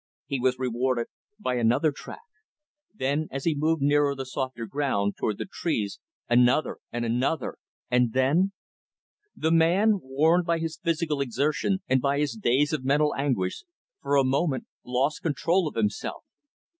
[0.25, 2.23] He was rewarded by another track.
[2.95, 7.57] Then, as he moved nearer the softer ground, toward the trees, another and another
[7.91, 8.51] and then
[9.35, 13.63] The man worn by his physical exertion, and by his days of mental anguish
[14.01, 16.23] for a moment, lost control of himself.